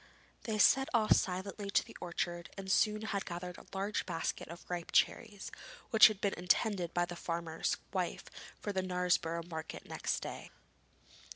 [0.45, 4.67] They set off silently to the orchard and soon had gathered a large basket of
[4.67, 5.51] ripe cherries,
[5.91, 8.23] which had been intended by the farmer's wife
[8.59, 10.49] for the Knaresborough market next day.